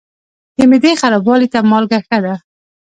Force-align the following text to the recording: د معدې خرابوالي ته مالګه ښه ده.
د 0.57 0.59
معدې 0.69 0.91
خرابوالي 1.01 1.47
ته 1.53 1.59
مالګه 1.71 1.99
ښه 2.07 2.17
ده. 2.25 2.35